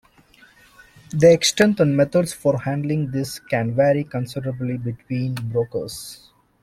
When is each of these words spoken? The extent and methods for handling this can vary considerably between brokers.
The 1.11 1.31
extent 1.31 1.79
and 1.79 1.95
methods 1.95 2.33
for 2.33 2.59
handling 2.61 3.11
this 3.11 3.37
can 3.37 3.75
vary 3.75 4.03
considerably 4.03 4.77
between 4.77 5.35
brokers. 5.35 6.27